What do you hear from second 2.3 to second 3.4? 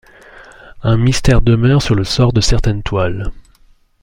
de certaines toiles.